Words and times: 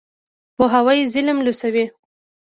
پوهاوی 0.57 0.99
ظالم 1.13 1.37
لوڅوي. 1.45 1.85